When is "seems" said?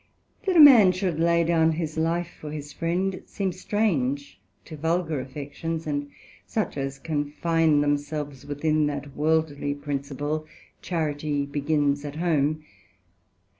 3.27-3.59